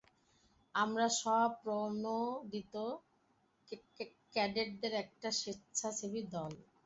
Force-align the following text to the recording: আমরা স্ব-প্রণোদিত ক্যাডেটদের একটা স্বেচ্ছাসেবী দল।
আমরা 0.75 1.07
স্ব-প্রণোদিত 1.17 2.75
ক্যাডেটদের 4.33 4.93
একটা 5.03 5.29
স্বেচ্ছাসেবী 5.39 6.21
দল। 6.31 6.51